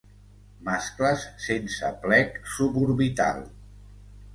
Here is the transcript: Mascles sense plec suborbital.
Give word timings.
Mascles 0.69 1.27
sense 1.49 1.93
plec 2.07 2.43
suborbital. 2.57 3.49